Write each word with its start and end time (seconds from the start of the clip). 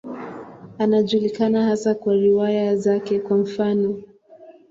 Anajulikana 0.77 1.65
hasa 1.65 1.95
kwa 1.95 2.13
riwaya 2.13 2.75
zake, 2.77 3.19
kwa 3.19 3.37
mfano. 3.37 4.03